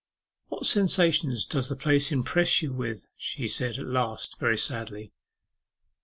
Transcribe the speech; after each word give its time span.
'What 0.47 0.65
sensations 0.65 1.45
does 1.45 1.69
the 1.69 1.75
place 1.75 2.11
impress 2.11 2.63
you 2.63 2.73
with?' 2.73 3.07
she 3.15 3.47
said 3.47 3.77
at 3.77 3.85
last, 3.85 4.39
very 4.39 4.57
sadly. 4.57 5.13